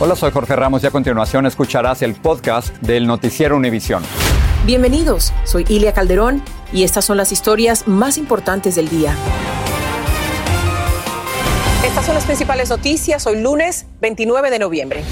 [0.00, 4.02] Hola, soy Jorge Ramos y a continuación escucharás el podcast del Noticiero Univisión.
[4.66, 9.14] Bienvenidos, soy Ilia Calderón y estas son las historias más importantes del día.
[11.86, 15.04] Estas son las principales noticias hoy lunes 29 de noviembre.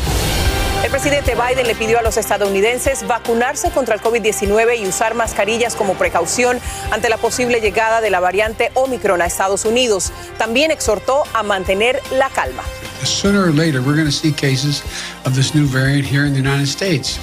[0.83, 5.77] El presidente Biden le pidió a los estadounidenses vacunarse contra el COVID-19 y usar mascarillas
[5.77, 6.59] como precaución
[6.91, 10.13] ante la posible llegada de la variante Omicron a Estados Unidos.
[10.39, 12.65] También exhortó a mantener la calma.
[13.05, 14.83] Sooner or later, we're going to see cases
[15.25, 17.19] of this new variant here in the United States.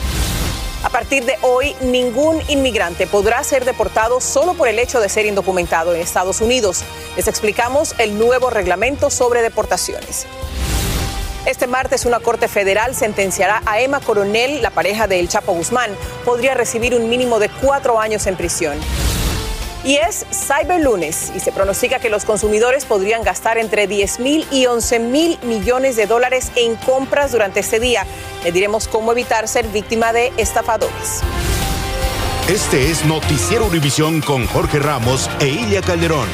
[0.84, 5.26] A partir de hoy, ningún inmigrante podrá ser deportado solo por el hecho de ser
[5.26, 6.84] indocumentado en Estados Unidos.
[7.18, 10.26] Les explicamos el nuevo reglamento sobre deportaciones.
[11.46, 15.92] Este martes una corte federal sentenciará a Emma Coronel, la pareja de El Chapo Guzmán.
[16.24, 18.78] Podría recibir un mínimo de cuatro años en prisión.
[19.84, 24.46] Y es Cyber Lunes y se pronostica que los consumidores podrían gastar entre 10 mil
[24.52, 28.06] y 11 mil millones de dólares en compras durante este día.
[28.44, 31.22] Le diremos cómo evitar ser víctima de estafadores.
[32.50, 36.28] Este es Noticiero Univisión con Jorge Ramos e Ilia Calderón.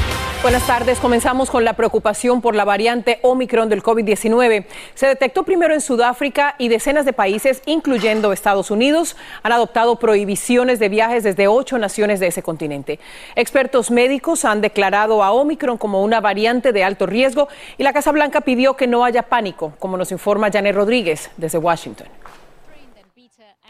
[0.46, 1.00] Buenas tardes.
[1.00, 4.68] Comenzamos con la preocupación por la variante Omicron del COVID-19.
[4.94, 10.78] Se detectó primero en Sudáfrica y decenas de países, incluyendo Estados Unidos, han adoptado prohibiciones
[10.78, 13.00] de viajes desde ocho naciones de ese continente.
[13.36, 17.48] Expertos médicos han declarado a Omicron como una variante de alto riesgo
[17.80, 21.58] y la Casa Blanca pidió que no haya pánico, como nos informa Janet Rodríguez desde
[21.58, 22.06] Washington.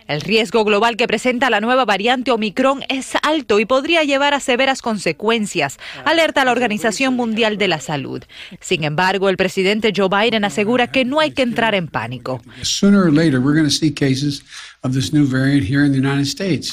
[0.07, 4.39] El riesgo global que presenta la nueva variante Omicron es alto y podría llevar a
[4.39, 8.21] severas consecuencias, alerta la Organización Mundial de la Salud.
[8.59, 12.41] Sin embargo, el presidente Joe Biden asegura que no hay que entrar en pánico.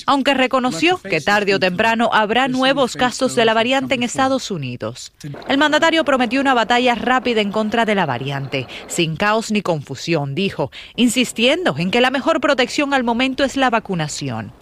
[0.06, 5.12] Aunque reconoció que tarde o temprano habrá nuevos casos de la variante en Estados Unidos.
[5.48, 10.34] El mandatario prometió una batalla rápida en contra de la variante, sin caos ni confusión,
[10.34, 14.52] dijo, insistiendo en que la mejor protección al momento es la vacunación.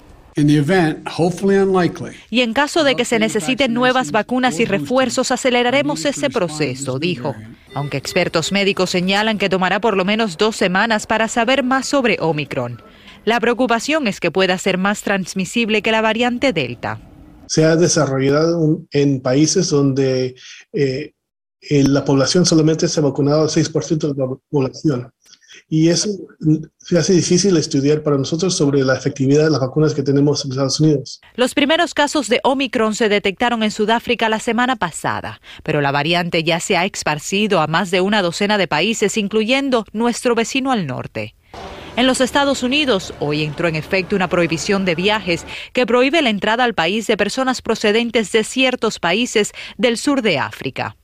[2.31, 7.35] Y en caso de que se necesiten nuevas vacunas y refuerzos, aceleraremos ese proceso, dijo.
[7.75, 12.17] Aunque expertos médicos señalan que tomará por lo menos dos semanas para saber más sobre
[12.21, 12.83] Omicron.
[13.25, 17.01] La preocupación es que pueda ser más transmisible que la variante Delta.
[17.47, 20.37] Se ha desarrollado en países donde
[20.73, 21.13] eh,
[21.61, 25.13] la población solamente se ha vacunado al 6% de la población.
[25.69, 26.09] Y eso
[26.79, 30.51] se hace difícil estudiar para nosotros sobre la efectividad de las vacunas que tenemos en
[30.51, 31.21] Estados Unidos.
[31.37, 36.43] Los primeros casos de Omicron se detectaron en Sudáfrica la semana pasada, pero la variante
[36.43, 40.87] ya se ha esparcido a más de una docena de países, incluyendo nuestro vecino al
[40.87, 41.35] norte.
[42.01, 45.45] En los Estados Unidos, hoy entró en efecto una prohibición de viajes
[45.75, 50.39] que prohíbe la entrada al país de personas procedentes de ciertos países del sur de
[50.39, 50.97] África.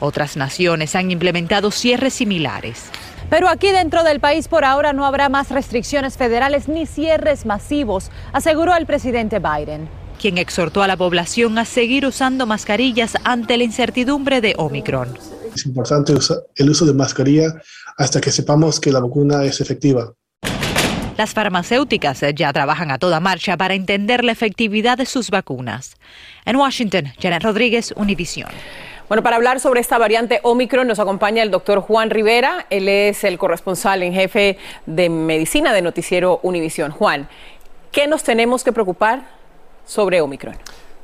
[0.00, 2.86] Otras naciones han implementado cierres similares.
[3.30, 8.10] Pero aquí dentro del país por ahora no habrá más restricciones federales ni cierres masivos,
[8.32, 13.64] aseguró el presidente Biden quien exhortó a la población a seguir usando mascarillas ante la
[13.64, 15.14] incertidumbre de Omicron.
[15.54, 16.14] Es importante
[16.56, 17.54] el uso de mascarilla
[17.96, 20.12] hasta que sepamos que la vacuna es efectiva.
[21.16, 25.96] Las farmacéuticas ya trabajan a toda marcha para entender la efectividad de sus vacunas.
[26.44, 28.50] En Washington, Janet Rodríguez, Univision.
[29.08, 32.66] Bueno, para hablar sobre esta variante Omicron nos acompaña el doctor Juan Rivera.
[32.70, 36.90] Él es el corresponsal en jefe de medicina de Noticiero Univisión.
[36.90, 37.28] Juan,
[37.92, 39.22] ¿qué nos tenemos que preocupar
[39.86, 40.56] sobre Omicron?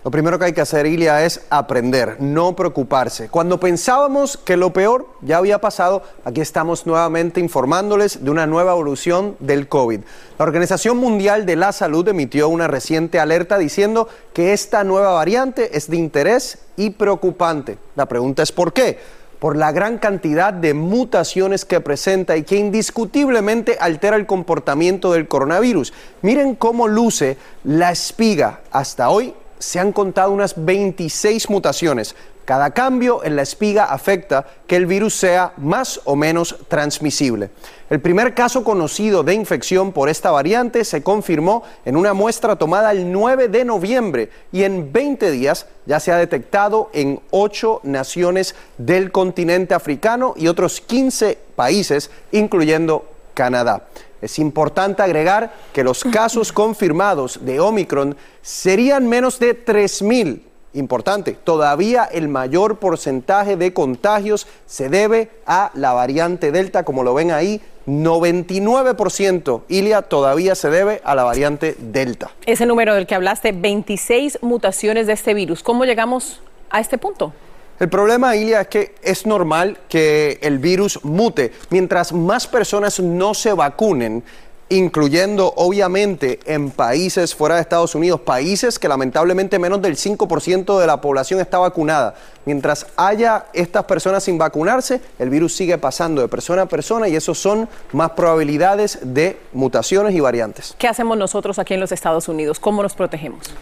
[0.04, 3.28] Lo primero que hay que hacer, Ilia, es aprender, no preocuparse.
[3.28, 8.72] Cuando pensábamos que lo peor ya había pasado, aquí estamos nuevamente informándoles de una nueva
[8.72, 10.00] evolución del COVID.
[10.40, 15.76] La Organización Mundial de la Salud emitió una reciente alerta diciendo que esta nueva variante
[15.76, 17.78] es de interés y preocupante.
[17.94, 18.98] La pregunta es ¿por qué?
[19.38, 25.26] por la gran cantidad de mutaciones que presenta y que indiscutiblemente altera el comportamiento del
[25.26, 25.92] coronavirus.
[26.22, 33.22] Miren cómo luce la espiga hasta hoy se han contado unas 26 mutaciones, Cada cambio
[33.22, 37.50] en la espiga afecta que el virus sea más o menos transmisible.
[37.88, 42.90] El primer caso conocido de infección por esta variante se confirmó en una muestra tomada
[42.90, 48.56] el 9 de noviembre y en 20 días ya se ha detectado en 8 naciones
[48.76, 53.04] del continente africano y otros 15 países, incluyendo
[53.34, 53.86] Canadá.
[54.22, 60.40] Es importante agregar que los casos confirmados de Omicron serían menos de 3.000
[60.74, 67.12] Importante, todavía el mayor porcentaje de contagios se debe a la variante Delta, como lo
[67.12, 72.30] ven ahí, 99%, Ilia, todavía se debe a la variante Delta.
[72.46, 75.62] Ese número del que hablaste, 26 mutaciones de este virus.
[75.62, 76.40] ¿Cómo llegamos
[76.70, 77.34] a este punto?
[77.82, 81.50] El problema, Ilia, es que es normal que el virus mute.
[81.70, 84.22] Mientras más personas no se vacunen,
[84.68, 90.86] incluyendo obviamente en países fuera de Estados Unidos, países que lamentablemente menos del 5% de
[90.86, 92.14] la población está vacunada.
[92.44, 97.16] Mientras haya estas personas sin vacunarse, el virus sigue pasando de persona a persona y
[97.16, 100.76] eso son más probabilidades de mutaciones y variantes.
[100.78, 102.60] ¿Qué hacemos nosotros aquí en los Estados Unidos?
[102.60, 103.52] ¿Cómo nos protegemos?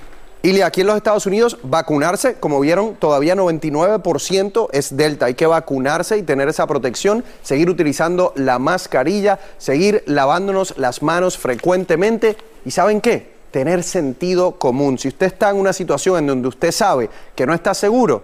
[0.42, 5.26] Y aquí en los Estados Unidos, vacunarse, como vieron, todavía 99% es Delta.
[5.26, 11.36] Hay que vacunarse y tener esa protección, seguir utilizando la mascarilla, seguir lavándonos las manos
[11.36, 12.38] frecuentemente.
[12.64, 13.34] ¿Y saben qué?
[13.50, 14.98] Tener sentido común.
[14.98, 18.22] Si usted está en una situación en donde usted sabe que no está seguro,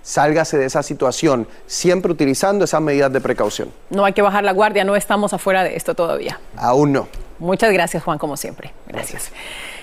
[0.00, 3.70] sálgase de esa situación, siempre utilizando esas medidas de precaución.
[3.90, 6.40] No hay que bajar la guardia, no estamos afuera de esto todavía.
[6.56, 7.08] Aún no.
[7.38, 8.72] Muchas gracias, Juan, como siempre.
[8.86, 9.30] gracias.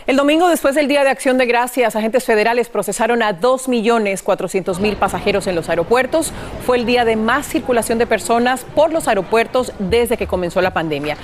[0.08, 5.48] El domingo, después del Día de Acción de Gracias, agentes federales procesaron a 2.400.000 pasajeros
[5.48, 6.32] en los aeropuertos.
[6.64, 10.76] Fue el día de más circulación de personas por los aeropuertos desde que comenzó la
[10.76, 11.18] pandemia.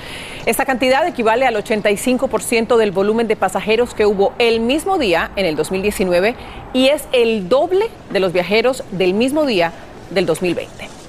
[0.46, 5.46] Esta cantidad equivale al 85% del volumen de pasajeros que hubo el mismo día en
[5.46, 6.34] el 2019
[6.72, 9.72] y es el doble de los viajeros del mismo día
[10.10, 11.01] del 2020.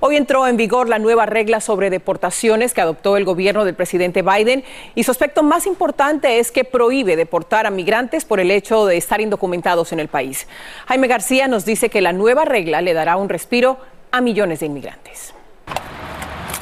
[0.00, 4.22] Hoy entró en vigor la nueva regla sobre deportaciones que adoptó el gobierno del presidente
[4.22, 4.62] Biden
[4.94, 8.96] y su aspecto más importante es que prohíbe deportar a migrantes por el hecho de
[8.96, 10.46] estar indocumentados en el país.
[10.86, 13.78] Jaime García nos dice que la nueva regla le dará un respiro
[14.12, 15.34] a millones de inmigrantes.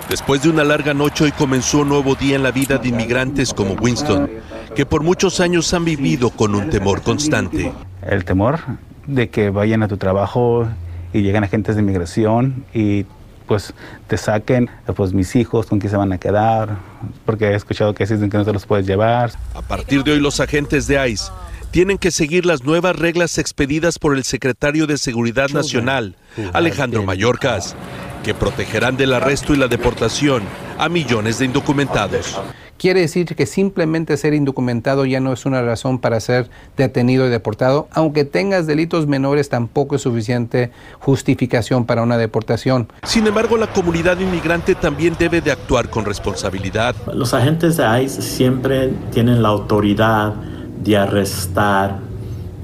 [0.08, 3.52] Después de una larga noche, hoy comenzó un nuevo día en la vida de inmigrantes
[3.52, 4.30] como Winston,
[4.74, 7.72] que por muchos años han vivido con un temor constante.
[8.02, 8.60] El temor
[9.06, 10.66] de que vayan a tu trabajo
[11.12, 13.04] y lleguen agentes de inmigración y
[13.46, 13.72] pues
[14.06, 16.76] te saquen, pues mis hijos, con quién se van a quedar,
[17.24, 19.32] porque he escuchado que dicen que no te los puedes llevar.
[19.54, 21.30] A partir de hoy los agentes de ICE
[21.70, 26.16] tienen que seguir las nuevas reglas expedidas por el secretario de Seguridad Nacional,
[26.52, 27.76] Alejandro Mayorkas,
[28.24, 30.42] que protegerán del arresto y la deportación
[30.78, 32.40] a millones de indocumentados.
[32.78, 37.30] Quiere decir que simplemente ser indocumentado ya no es una razón para ser detenido y
[37.30, 37.88] deportado.
[37.92, 42.88] Aunque tengas delitos menores, tampoco es suficiente justificación para una deportación.
[43.04, 46.94] Sin embargo, la comunidad inmigrante también debe de actuar con responsabilidad.
[47.14, 50.34] Los agentes de ICE siempre tienen la autoridad
[50.82, 51.98] de arrestar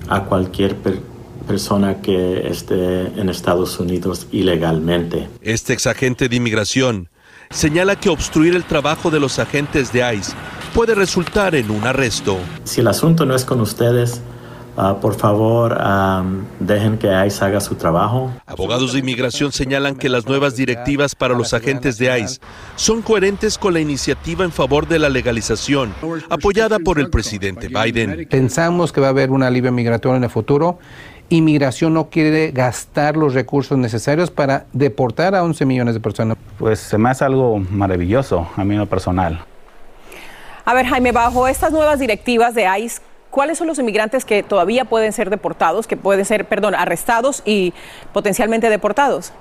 [0.08, 0.76] a cualquier
[1.46, 5.28] persona que esté en Estados Unidos ilegalmente.
[5.40, 7.08] Este exagente de inmigración
[7.52, 10.32] señala que obstruir el trabajo de los agentes de ICE
[10.74, 12.38] puede resultar en un arresto.
[12.64, 14.22] Si el asunto no es con ustedes,
[14.76, 15.78] ah, por favor,
[16.58, 18.32] dejen que ICE haga su trabajo.
[18.46, 22.40] Abogados de inmigración señalan que las nuevas directivas para los agentes de ICE
[22.76, 25.94] son coherentes con la iniciativa en favor de la legalización
[26.30, 28.26] apoyada por el presidente Biden.
[28.30, 30.78] Pensamos que va a haber un alivio migratorio en el futuro
[31.28, 36.36] inmigración no quiere gastar los recursos necesarios para deportar a 11 millones de personas.
[36.58, 39.44] Pues se me hace algo maravilloso a mí en lo personal.
[40.64, 44.84] A ver, Jaime, bajo estas nuevas directivas de ICE, ¿cuáles son los inmigrantes que todavía
[44.84, 47.72] pueden ser deportados, que pueden ser, perdón, arrestados y
[48.12, 49.32] potencialmente deportados?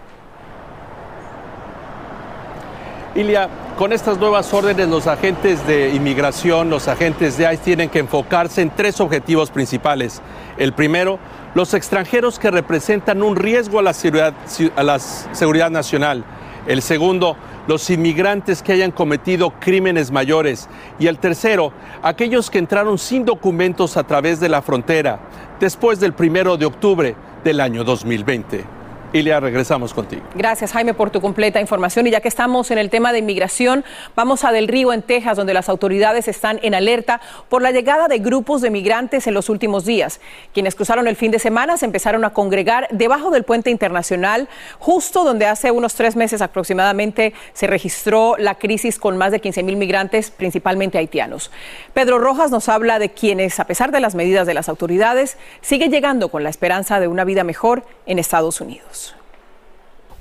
[3.13, 7.99] Ilia, con estas nuevas órdenes, los agentes de inmigración, los agentes de ICE tienen que
[7.99, 10.21] enfocarse en tres objetivos principales.
[10.57, 11.19] El primero,
[11.53, 16.23] los extranjeros que representan un riesgo a la seguridad, nacional.
[16.67, 17.35] El segundo,
[17.67, 20.69] los inmigrantes que hayan cometido crímenes mayores.
[20.99, 25.19] Y el tercero, aquellos que entraron sin documentos a través de la frontera
[25.59, 28.80] después del primero de octubre del año 2020.
[29.13, 30.21] Ilia, regresamos contigo.
[30.35, 32.07] Gracias, Jaime, por tu completa información.
[32.07, 33.83] Y ya que estamos en el tema de inmigración,
[34.15, 38.07] vamos a Del Río, en Texas, donde las autoridades están en alerta por la llegada
[38.07, 40.21] de grupos de migrantes en los últimos días.
[40.53, 44.47] Quienes cruzaron el fin de semana se empezaron a congregar debajo del puente internacional,
[44.79, 49.63] justo donde hace unos tres meses aproximadamente se registró la crisis con más de 15
[49.63, 51.51] mil migrantes, principalmente haitianos.
[51.93, 55.91] Pedro Rojas nos habla de quienes, a pesar de las medidas de las autoridades, siguen
[55.91, 59.00] llegando con la esperanza de una vida mejor en Estados Unidos.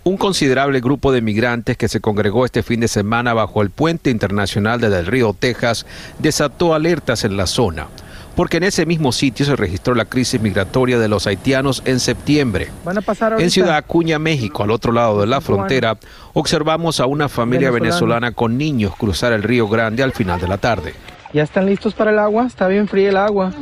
[0.02, 4.09] Un considerable grupo de migrantes que se congregó este fin de semana bajo el puente
[4.09, 5.85] internacional de Del Río, Texas,
[6.19, 7.88] desató alertas en la zona,
[8.35, 12.69] porque en ese mismo sitio se registró la crisis migratoria de los haitianos en septiembre.
[13.38, 15.99] en Ciudad Acuña, México, al otro lado de la frontera,
[16.33, 20.57] observamos a una familia venezolana con niños cruzar el Río Grande al final de la
[20.57, 20.95] tarde.
[21.35, 22.47] ¿Ya están listos para el agua?
[22.47, 23.52] Está bien fría el agua.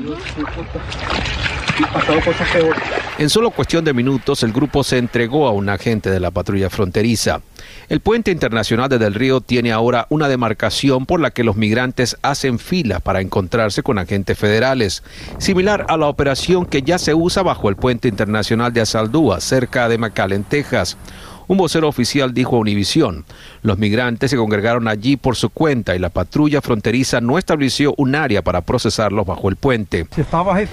[3.19, 6.71] En solo cuestión de minutos, el grupo se entregó a un agente de la patrulla
[6.71, 7.41] fronteriza.
[7.89, 12.17] El puente internacional de Del Río tiene ahora una demarcación por la que los migrantes
[12.23, 15.03] hacen fila para encontrarse con agentes federales,
[15.39, 19.89] similar a la operación que ya se usa bajo el puente internacional de Asaldúa, cerca
[19.89, 20.97] de McAllen, Texas.
[21.49, 23.25] Un vocero oficial dijo a Univisión,
[23.63, 28.15] los migrantes se congregaron allí por su cuenta y la patrulla fronteriza no estableció un
[28.15, 30.07] área para procesarlos bajo el puente.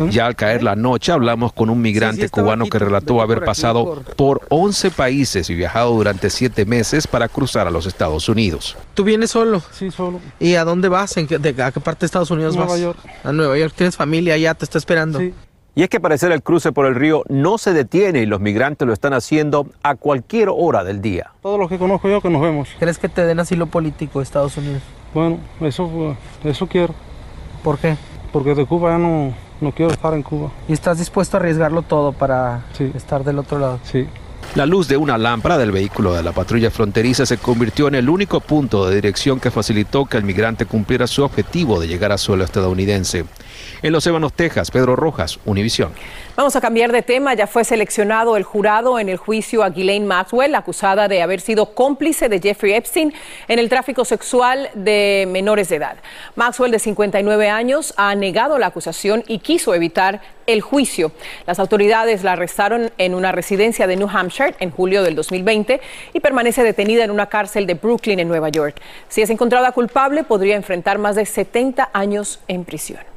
[0.09, 4.41] Ya al caer la noche hablamos con un migrante cubano que relató haber pasado por
[4.49, 8.75] 11 países y viajado durante 7 meses para cruzar a los Estados Unidos.
[8.95, 9.61] ¿Tú vienes solo?
[9.71, 10.19] Sí, solo.
[10.39, 11.15] ¿Y a dónde vas?
[11.15, 12.67] ¿En qué, ¿A qué parte de Estados Unidos vas?
[12.67, 12.99] Nueva York.
[13.23, 13.73] A Nueva York.
[13.77, 14.53] ¿Tienes familia allá?
[14.53, 15.19] ¿Te está esperando?
[15.19, 15.33] Sí.
[15.77, 18.87] Y es que parecer el cruce por el río no se detiene y los migrantes
[18.87, 21.31] lo están haciendo a cualquier hora del día.
[21.41, 22.69] Todos los que conozco yo que nos vemos.
[22.79, 24.81] ¿Crees que te den asilo político de Estados Unidos?
[25.13, 26.15] Bueno, eso,
[26.45, 26.95] eso quiero.
[27.61, 27.97] ¿Por qué?
[28.31, 30.49] Porque de Cuba ya no, no quiero estar en Cuba.
[30.69, 32.91] ¿Y estás dispuesto a arriesgarlo todo para Sí.
[32.95, 33.79] estar del otro lado?
[33.83, 34.07] Sí.
[34.53, 38.07] La luz de una lámpara del vehículo de la patrulla fronteriza se convirtió en el
[38.09, 42.17] único punto de dirección que facilitó que el migrante cumpliera su objetivo de llegar a
[42.17, 43.25] suelo estadounidense.
[43.81, 45.91] En Los Ébanos, Texas, Pedro Rojas, Univisión.
[46.35, 47.33] Vamos a cambiar de tema.
[47.33, 51.73] Ya fue seleccionado el jurado en el juicio a Ghislaine Maxwell, acusada de haber sido
[51.73, 53.13] cómplice de Jeffrey Epstein
[53.47, 55.95] en el tráfico sexual de menores de edad.
[56.35, 61.13] Maxwell, de 59 años, ha negado la acusación y quiso evitar el juicio.
[61.47, 65.79] Las autoridades la arrestaron en una residencia de New Hampshire en julio del 2020
[66.13, 68.81] y permanece detenida en una cárcel de Brooklyn, en Nueva York.
[69.07, 73.14] Si es encontrada culpable, podría enfrentar más de 70 años en prisión.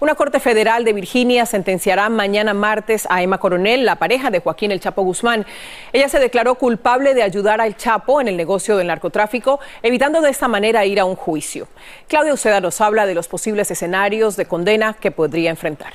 [0.00, 4.72] Una corte federal de Virginia sentenciará mañana martes a Emma Coronel, la pareja de Joaquín
[4.72, 5.44] El Chapo Guzmán.
[5.92, 10.30] Ella se declaró culpable de ayudar al Chapo en el negocio del narcotráfico, evitando de
[10.30, 11.68] esta manera ir a un juicio.
[12.08, 15.92] Claudia Uceda nos habla de los posibles escenarios de condena que podría enfrentar.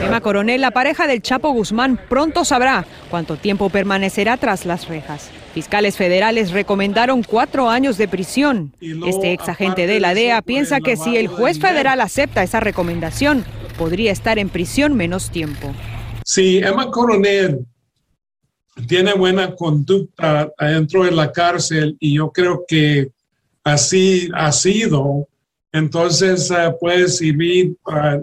[0.00, 5.30] Emma Coronel, la pareja del Chapo Guzmán, pronto sabrá cuánto tiempo permanecerá tras las rejas.
[5.54, 8.72] Fiscales federales recomendaron cuatro años de prisión.
[8.80, 13.44] Este ex agente de la DEA piensa que si el juez federal acepta esa recomendación,
[13.78, 15.72] podría estar en prisión menos tiempo.
[16.24, 17.64] Si Emma Coronel
[18.86, 23.10] tiene buena conducta adentro de la cárcel y yo creo que
[23.64, 25.26] así ha sido,
[25.72, 28.22] entonces eh, puede servir eh,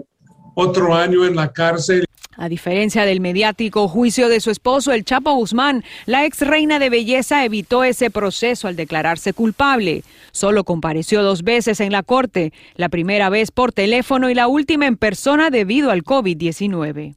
[0.54, 2.04] otro año en la cárcel.
[2.36, 6.90] A diferencia del mediático juicio de su esposo, el Chapo Guzmán, la ex reina de
[6.90, 10.02] belleza evitó ese proceso al declararse culpable.
[10.32, 14.86] Solo compareció dos veces en la corte, la primera vez por teléfono y la última
[14.86, 17.14] en persona debido al COVID-19.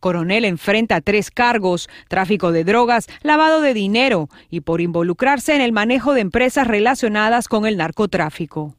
[0.00, 5.72] Coronel enfrenta tres cargos, tráfico de drogas, lavado de dinero y por involucrarse en el
[5.72, 8.74] manejo de empresas relacionadas con el narcotráfico.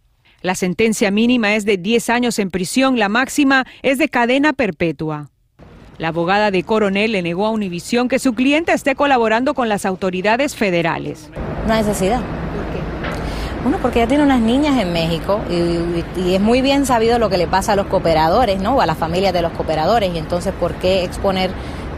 [0.45, 5.31] La sentencia mínima es de 10 años en prisión, la máxima es de cadena perpetua.
[5.97, 9.87] La abogada de Coronel le negó a Univisión que su cliente esté colaborando con las
[9.87, 11.31] autoridades federales.
[11.67, 12.21] No necesidad.
[13.63, 17.27] Bueno, porque ella tiene unas niñas en México y- y es muy bien sabido lo
[17.31, 18.75] que le pasa a los cooperadores, ¿no?
[18.75, 20.13] O a las familias de los cooperadores.
[20.13, 21.49] Y entonces, ¿por qué exponer,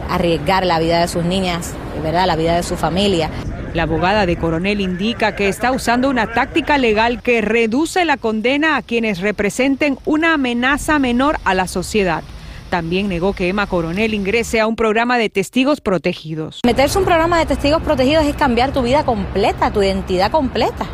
[0.09, 1.73] arriesgar la vida de sus niñas,
[2.03, 2.25] ¿verdad?
[2.27, 3.29] La vida de su familia.
[3.73, 8.77] La abogada de Coronel indica que está usando una táctica legal que reduce la condena
[8.77, 12.23] a quienes representen una amenaza menor a la sociedad.
[12.69, 16.61] También negó que Emma Coronel ingrese a un programa de testigos protegidos.
[16.65, 20.85] Meterse a un programa de testigos protegidos es cambiar tu vida completa, tu identidad completa.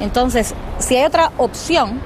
[0.00, 2.00] Entonces, si hay otra opción,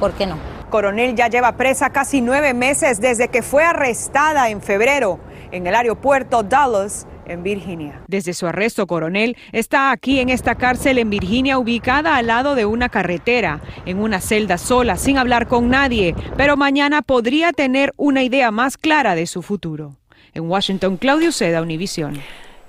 [0.00, 0.38] ¿por qué no?
[0.70, 5.20] Coronel ya lleva presa casi nueve meses desde que fue arrestada en febrero
[5.54, 8.02] en el aeropuerto Dallas, en Virginia.
[8.08, 12.66] Desde su arresto, Coronel está aquí en esta cárcel en Virginia, ubicada al lado de
[12.66, 18.24] una carretera, en una celda sola, sin hablar con nadie, pero mañana podría tener una
[18.24, 19.96] idea más clara de su futuro.
[20.34, 22.20] En Washington, Claudio Seda, Univisión.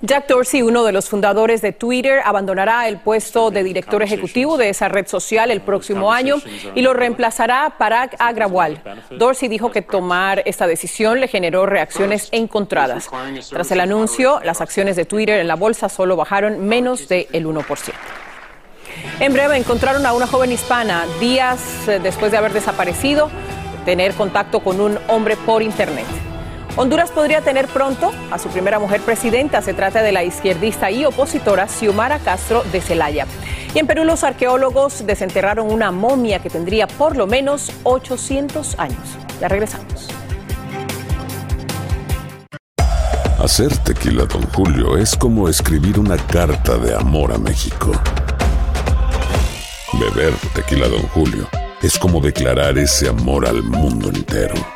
[0.02, 4.68] Jack Dorsey, uno de los fundadores de Twitter, abandonará el puesto de director ejecutivo de
[4.68, 6.36] esa red social el próximo año
[6.74, 8.82] y lo reemplazará Parag Agrawal.
[9.10, 13.08] Dorsey dijo que tomar esta decisión le generó reacciones encontradas.
[13.48, 17.92] Tras el anuncio, las acciones de Twitter en la bolsa solo bajaron menos del 1%.
[19.20, 23.30] En breve encontraron a una joven hispana días eh, después de haber desaparecido,
[23.84, 26.06] tener contacto con un hombre por internet.
[26.78, 29.62] Honduras podría tener pronto a su primera mujer presidenta.
[29.62, 33.26] Se trata de la izquierdista y opositora Xiomara Castro de Celaya.
[33.74, 39.00] Y en Perú los arqueólogos desenterraron una momia que tendría por lo menos 800 años.
[39.40, 40.08] Ya regresamos.
[43.38, 47.92] Hacer tequila, don Julio, es como escribir una carta de amor a México.
[49.94, 51.48] Beber tequila, don Julio,
[51.80, 54.75] es como declarar ese amor al mundo entero.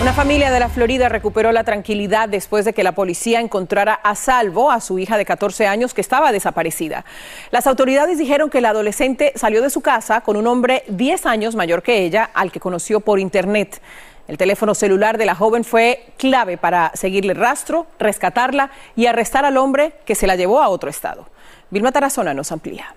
[0.00, 4.14] Una familia de la Florida recuperó la tranquilidad después de que la policía encontrara a
[4.14, 7.04] salvo a su hija de 14 años que estaba desaparecida.
[7.50, 11.54] Las autoridades dijeron que la adolescente salió de su casa con un hombre 10 años
[11.54, 13.80] mayor que ella, al que conoció por internet.
[14.28, 19.56] El teléfono celular de la joven fue clave para seguirle rastro, rescatarla y arrestar al
[19.56, 21.28] hombre que se la llevó a otro estado.
[21.70, 22.94] Vilma Tarazona nos amplía.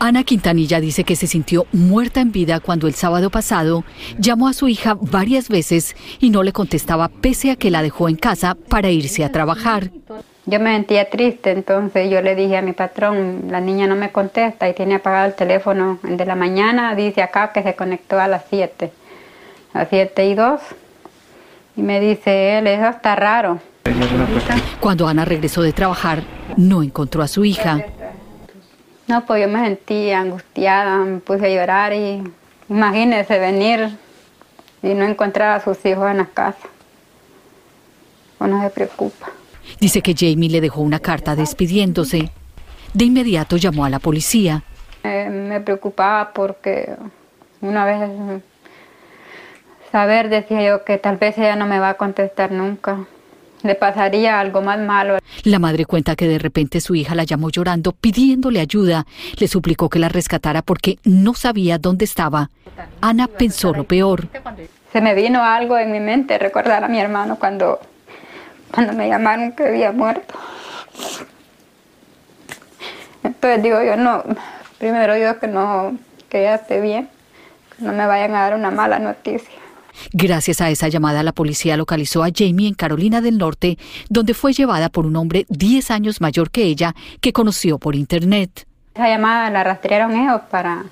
[0.00, 3.84] Ana Quintanilla dice que se sintió muerta en vida cuando el sábado pasado
[4.18, 8.08] llamó a su hija varias veces y no le contestaba pese a que la dejó
[8.08, 9.90] en casa para irse a trabajar.
[10.46, 14.10] Yo me sentía triste, entonces yo le dije a mi patrón, la niña no me
[14.12, 15.98] contesta y tiene apagado el teléfono.
[16.04, 18.92] El de la mañana dice acá que se conectó a las 7,
[19.74, 20.60] a las 7 y 2.
[21.76, 23.58] Y me dice él, eso está raro.
[24.80, 26.22] Cuando Ana regresó de trabajar,
[26.56, 27.84] no encontró a su hija.
[29.08, 32.22] No, pues yo me sentí angustiada, me puse a llorar y
[32.68, 33.88] imagínese venir
[34.82, 36.68] y no encontrar a sus hijos en la casa.
[38.38, 39.30] Uno se preocupa.
[39.80, 42.30] Dice que Jamie le dejó una carta despidiéndose.
[42.92, 44.62] De inmediato llamó a la policía.
[45.02, 46.94] Eh, me preocupaba porque
[47.62, 48.42] una vez
[49.90, 53.06] saber, decía yo, que tal vez ella no me va a contestar nunca.
[53.62, 55.18] Le pasaría algo más malo.
[55.42, 59.06] La madre cuenta que de repente su hija la llamó llorando, pidiéndole ayuda.
[59.38, 62.50] Le suplicó que la rescatara porque no sabía dónde estaba.
[63.00, 64.28] Ana pensó lo peor.
[64.92, 67.80] Se me vino algo en mi mente, recordar a mi hermano cuando,
[68.72, 70.34] cuando me llamaron que había muerto.
[73.22, 74.22] Entonces digo yo, no,
[74.78, 77.08] primero yo que no, que ella esté bien,
[77.76, 79.58] que no me vayan a dar una mala noticia.
[80.12, 84.52] Gracias a esa llamada, la policía localizó a Jamie en Carolina del Norte, donde fue
[84.52, 88.66] llevada por un hombre 10 años mayor que ella, que conoció por internet.
[88.94, 90.84] Esa llamada la rastrearon ellos para...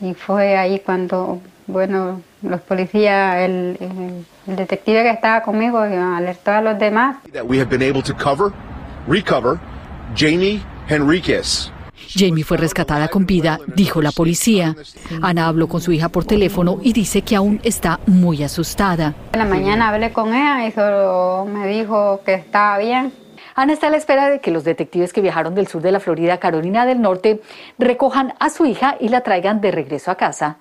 [0.00, 6.50] Y fue ahí cuando, bueno, los policías, el, el, el detective que estaba conmigo alertó
[6.50, 7.16] a los demás.
[7.32, 8.52] That we have been able to cover,
[9.08, 9.58] recover
[10.14, 11.70] Jamie Henriquez.
[12.08, 14.74] Jamie fue rescatada con vida, dijo la policía.
[15.22, 19.14] Ana habló con su hija por teléfono y dice que aún está muy asustada.
[19.32, 23.12] En la mañana hablé con ella y solo me dijo que estaba bien.
[23.54, 26.00] Ana está a la espera de que los detectives que viajaron del sur de la
[26.00, 27.40] Florida a Carolina del Norte
[27.78, 30.58] recojan a su hija y la traigan de regreso a casa.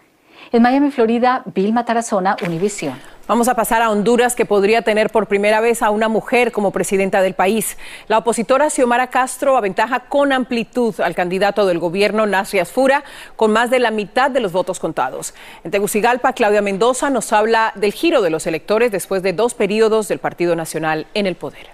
[0.52, 2.94] En Miami, Florida, Vilma Tarazona, Univisión.
[3.26, 6.72] Vamos a pasar a Honduras, que podría tener por primera vez a una mujer como
[6.72, 7.78] presidenta del país.
[8.10, 13.06] La opositora Xiomara Castro aventaja con amplitud al candidato del gobierno, Nasri Asfura,
[13.38, 15.34] con más de la mitad de los votos contados.
[15.64, 20.10] En Tegucigalpa, Claudia Mendoza nos habla del giro de los electores después de dos periodos
[20.10, 21.68] del Partido Nacional en el poder.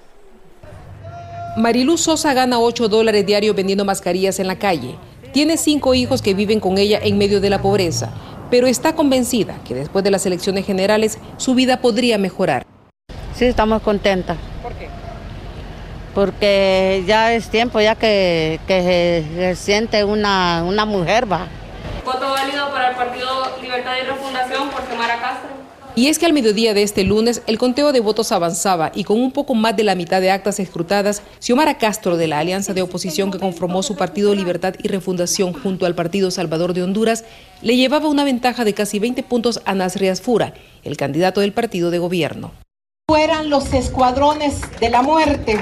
[1.57, 4.97] Mariluz Sosa gana 8 dólares diarios vendiendo mascarillas en la calle.
[5.33, 8.13] Tiene cinco hijos que viven con ella en medio de la pobreza
[8.49, 12.65] pero está convencida que después de las elecciones generales su vida podría mejorar.
[13.35, 14.37] Sí, estamos contentas.
[14.61, 14.89] ¿Por qué?
[16.13, 21.47] Porque ya es tiempo ya que, que se, se, siente una, una mujer, va.
[22.03, 23.27] ¿Voto válido para el Partido
[23.61, 25.58] Libertad y Refundación por Xiomara Castro?
[25.99, 29.19] Y es que al mediodía de este lunes el conteo de votos avanzaba y con
[29.19, 32.81] un poco más de la mitad de actas escrutadas, Xiomara Castro de la alianza de
[32.81, 37.25] oposición que conformó su partido Libertad y Refundación junto al Partido Salvador de Honduras,
[37.61, 40.53] le llevaba una ventaja de casi 20 puntos a Nasrias Fura,
[40.85, 42.53] el candidato del partido de gobierno.
[43.09, 45.59] Fueran los escuadrones de la muerte,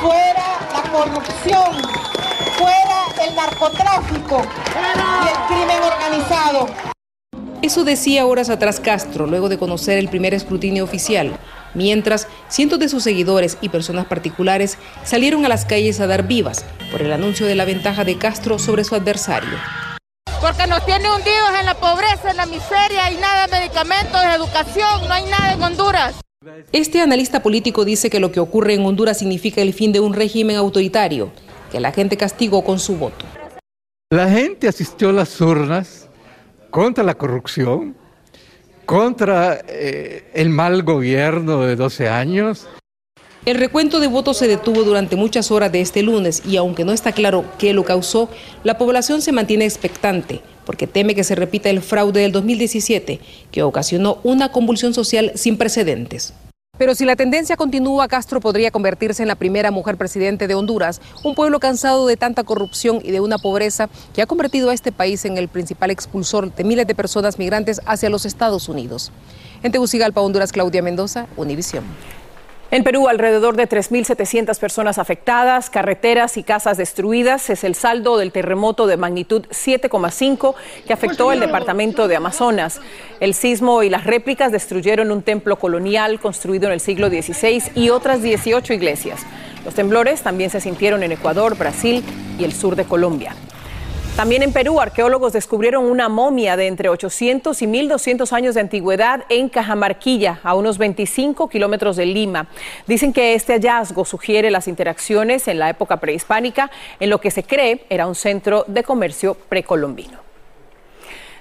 [0.00, 1.74] fuera la corrupción,
[2.56, 6.87] fuera el narcotráfico y el crimen organizado.
[7.60, 11.36] Eso decía horas atrás Castro, luego de conocer el primer escrutinio oficial,
[11.74, 16.64] mientras cientos de sus seguidores y personas particulares salieron a las calles a dar vivas
[16.92, 19.58] por el anuncio de la ventaja de Castro sobre su adversario.
[20.40, 24.34] Porque nos tiene hundidos en la pobreza, en la miseria, hay nada de medicamentos, de
[24.34, 26.14] educación, no hay nada en Honduras.
[26.70, 30.14] Este analista político dice que lo que ocurre en Honduras significa el fin de un
[30.14, 31.32] régimen autoritario,
[31.72, 33.26] que la gente castigó con su voto.
[34.10, 36.07] La gente asistió a las urnas
[36.70, 37.94] contra la corrupción,
[38.86, 42.66] contra eh, el mal gobierno de 12 años.
[43.44, 46.92] El recuento de votos se detuvo durante muchas horas de este lunes y aunque no
[46.92, 48.28] está claro qué lo causó,
[48.62, 53.62] la población se mantiene expectante porque teme que se repita el fraude del 2017 que
[53.62, 56.34] ocasionó una convulsión social sin precedentes.
[56.78, 61.00] Pero si la tendencia continúa, Castro podría convertirse en la primera mujer presidente de Honduras,
[61.24, 64.92] un pueblo cansado de tanta corrupción y de una pobreza que ha convertido a este
[64.92, 69.10] país en el principal expulsor de miles de personas migrantes hacia los Estados Unidos.
[69.64, 71.82] En Tegucigalpa, Honduras, Claudia Mendoza, Univisión.
[72.70, 77.48] En Perú, alrededor de 3.700 personas afectadas, carreteras y casas destruidas.
[77.48, 80.54] Es el saldo del terremoto de magnitud 7,5
[80.86, 82.82] que afectó el departamento de Amazonas.
[83.20, 87.88] El sismo y las réplicas destruyeron un templo colonial construido en el siglo XVI y
[87.88, 89.22] otras 18 iglesias.
[89.64, 92.04] Los temblores también se sintieron en Ecuador, Brasil
[92.38, 93.34] y el sur de Colombia.
[94.18, 99.24] También en Perú, arqueólogos descubrieron una momia de entre 800 y 1200 años de antigüedad
[99.28, 102.48] en Cajamarquilla, a unos 25 kilómetros de Lima.
[102.88, 107.44] Dicen que este hallazgo sugiere las interacciones en la época prehispánica, en lo que se
[107.44, 110.27] cree era un centro de comercio precolombino.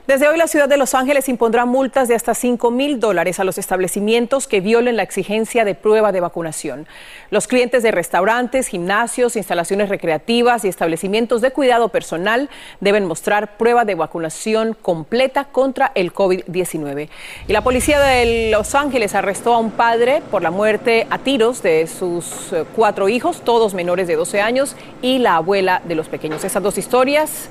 [0.08, 3.44] Desde hoy la ciudad de Los Ángeles impondrá multas de hasta 5 mil dólares a
[3.44, 6.88] los establecimientos que violen la exigencia de prueba de vacunación.
[7.30, 13.84] Los clientes de restaurantes, gimnasios, instalaciones recreativas y establecimientos de cuidado personal deben mostrar prueba
[13.84, 17.10] de vacunación completa contra el COVID-19.
[17.50, 21.62] Y la policía de Los Ángeles arrestó a un padre por la muerte a tiros
[21.62, 26.08] de sus eh, cuatro hijos, todos menores de 12 años, y la abuela de los
[26.08, 26.46] pequeños.
[26.46, 27.50] Esas dos historias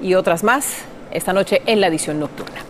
[0.00, 2.64] y otras más esta noche en la edición nocturna.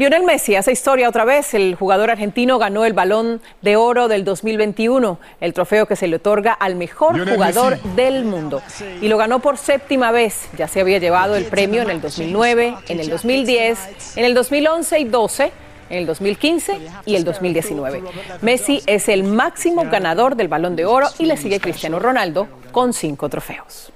[0.00, 1.52] Lionel Messi hace historia otra vez.
[1.52, 6.16] El jugador argentino ganó el balón de oro del 2021, el trofeo que se le
[6.16, 7.88] otorga al mejor Lionel jugador Messi.
[7.96, 8.62] del mundo.
[9.02, 10.48] Y lo ganó por séptima vez.
[10.56, 15.00] Ya se había llevado el premio en el 2009, en el 2010, en el 2011
[15.00, 15.52] y 12
[15.90, 18.02] en el 2015 y el 2019.
[18.40, 22.94] Messi es el máximo ganador del balón de oro y le sigue Cristiano Ronaldo con
[22.94, 23.92] cinco trofeos.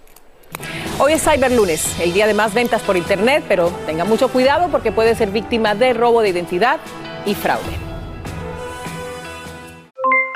[1.00, 4.70] Hoy es Cyber Lunes, el día de más ventas por Internet, pero tenga mucho cuidado
[4.70, 6.78] porque puede ser víctima de robo de identidad
[7.26, 7.76] y fraude.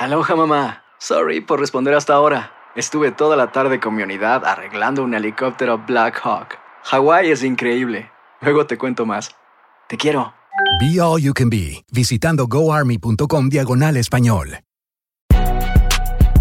[0.01, 0.83] Aloha mamá.
[0.99, 2.53] Sorry por responder hasta ahora.
[2.75, 6.59] Estuve toda la tarde con mi unidad arreglando un helicóptero Black Hawk.
[6.85, 8.11] Hawái es increíble.
[8.41, 9.31] Luego te cuento más.
[9.89, 10.35] Te quiero.
[10.81, 14.59] Be All You Can Be, visitando goarmy.com diagonal español.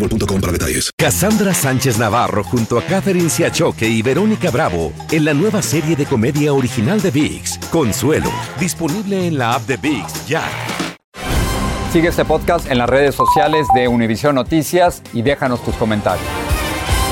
[0.00, 0.90] boostmobile.com para detalles.
[0.96, 6.06] Cassandra Sánchez Navarro junto a Catherine Siachoque y Verónica Bravo en la nueva serie de
[6.06, 10.42] comedia original de VIX, Consuelo, disponible en la app de VIX ya.
[11.92, 16.26] Sigue este podcast en las redes sociales de Univision Noticias y déjanos tus comentarios.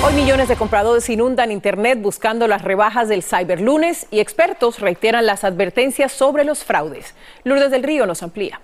[0.05, 5.42] Hoy millones de compradores inundan Internet buscando las rebajas del Cyberlunes y expertos reiteran las
[5.42, 7.14] advertencias sobre los fraudes.
[7.42, 8.61] Lourdes del Río nos amplía.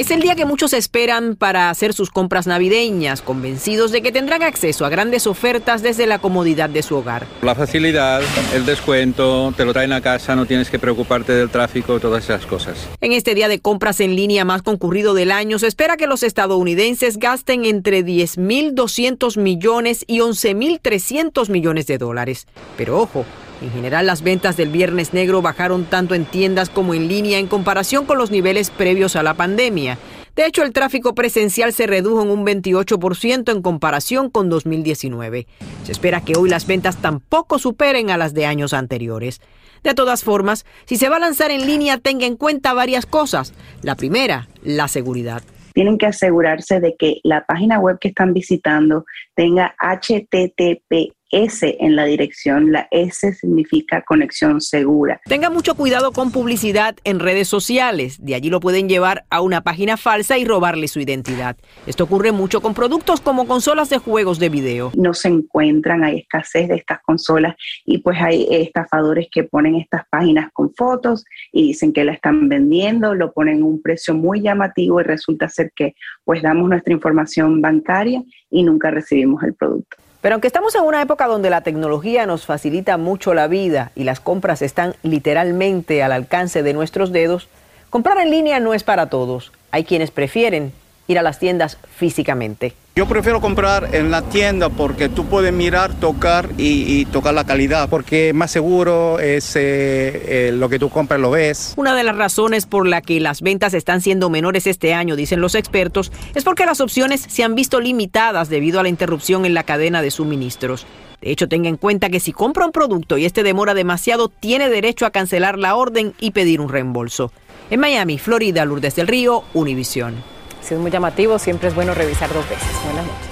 [0.00, 4.42] Es el día que muchos esperan para hacer sus compras navideñas, convencidos de que tendrán
[4.42, 7.26] acceso a grandes ofertas desde la comodidad de su hogar.
[7.42, 8.22] La facilidad,
[8.54, 12.46] el descuento, te lo traen a casa, no tienes que preocuparte del tráfico, todas esas
[12.46, 12.88] cosas.
[13.02, 16.22] En este día de compras en línea más concurrido del año, se espera que los
[16.22, 22.46] estadounidenses gasten entre 10.200 millones y 11.300 millones de dólares.
[22.78, 23.26] Pero ojo,
[23.60, 27.46] en general, las ventas del Viernes Negro bajaron tanto en tiendas como en línea en
[27.46, 29.98] comparación con los niveles previos a la pandemia.
[30.34, 35.46] De hecho, el tráfico presencial se redujo en un 28% en comparación con 2019.
[35.84, 39.40] Se espera que hoy las ventas tampoco superen a las de años anteriores.
[39.82, 43.52] De todas formas, si se va a lanzar en línea, tenga en cuenta varias cosas.
[43.82, 45.42] La primera, la seguridad
[45.72, 49.04] tienen que asegurarse de que la página web que están visitando
[49.40, 52.72] tenga HTTP S en la dirección.
[52.72, 55.20] La S significa conexión segura.
[55.24, 58.18] Tenga mucho cuidado con publicidad en redes sociales.
[58.20, 61.56] De allí lo pueden llevar a una página falsa y robarle su identidad.
[61.86, 64.92] Esto ocurre mucho con productos como consolas de juegos de video.
[64.94, 70.02] No se encuentran, hay escasez de estas consolas y pues hay estafadores que ponen estas
[70.10, 74.40] páginas con fotos y dicen que la están vendiendo, lo ponen a un precio muy
[74.40, 79.96] llamativo y resulta ser que pues damos nuestra información bancaria y nunca recibimos el producto.
[80.20, 84.04] Pero aunque estamos en una época donde la tecnología nos facilita mucho la vida y
[84.04, 87.48] las compras están literalmente al alcance de nuestros dedos,
[87.88, 89.50] comprar en línea no es para todos.
[89.70, 90.72] Hay quienes prefieren
[91.06, 92.74] ir a las tiendas físicamente.
[93.00, 97.88] Yo prefiero comprar en la tienda porque tú puedes mirar, tocar y, tocar la calidad,
[97.88, 101.72] porque más seguro es eh, eh, lo que tú compras, lo ves.
[101.78, 105.40] Una de las razones por la que las ventas están siendo menores este año, dicen
[105.40, 109.54] los expertos, es porque las opciones se han visto limitadas debido a la interrupción en
[109.54, 110.86] la cadena de suministros.
[111.22, 114.68] De hecho, tenga en cuenta que si compra un producto y este demora demasiado, tiene
[114.68, 117.32] derecho a cancelar la orden y pedir un reembolso.
[117.70, 120.16] En Miami, Florida, Lourdes del Río, Univisión.
[120.62, 122.84] Si es muy llamativo, siempre es bueno revisar dos veces.
[122.84, 123.30] Buenas noches.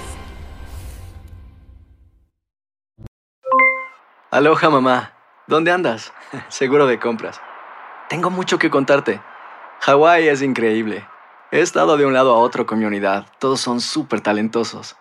[4.31, 5.13] Aloha mamá,
[5.47, 6.13] ¿dónde andas?
[6.49, 7.41] Seguro de compras.
[8.09, 9.21] Tengo mucho que contarte.
[9.81, 11.07] Hawái es increíble.
[11.51, 13.25] He estado de un lado a otro con mi unidad.
[13.39, 14.95] Todos son súper talentosos.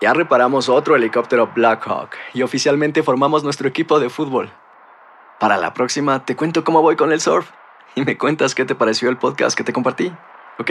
[0.00, 4.50] Ya reparamos otro helicóptero Blackhawk y oficialmente formamos nuestro equipo de fútbol.
[5.38, 7.50] Para la próxima te cuento cómo voy con el surf
[7.94, 10.12] y me cuentas qué te pareció el podcast que te compartí,
[10.58, 10.70] ¿ok?